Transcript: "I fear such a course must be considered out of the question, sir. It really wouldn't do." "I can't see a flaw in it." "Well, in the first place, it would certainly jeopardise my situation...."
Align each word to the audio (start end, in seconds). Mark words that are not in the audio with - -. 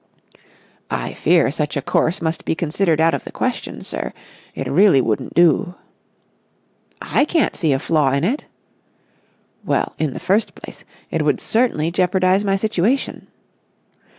"I 0.89 1.13
fear 1.13 1.51
such 1.51 1.77
a 1.77 1.81
course 1.83 2.23
must 2.23 2.43
be 2.43 2.55
considered 2.55 2.99
out 2.99 3.13
of 3.13 3.23
the 3.23 3.31
question, 3.31 3.83
sir. 3.83 4.13
It 4.55 4.65
really 4.67 4.99
wouldn't 4.99 5.35
do." 5.35 5.75
"I 7.03 7.23
can't 7.23 7.55
see 7.55 7.71
a 7.71 7.77
flaw 7.77 8.11
in 8.11 8.23
it." 8.23 8.45
"Well, 9.63 9.93
in 9.99 10.13
the 10.13 10.19
first 10.19 10.55
place, 10.55 10.85
it 11.11 11.21
would 11.21 11.39
certainly 11.39 11.91
jeopardise 11.91 12.43
my 12.43 12.55
situation...." 12.55 13.27